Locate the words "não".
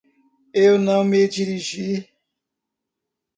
0.79-1.03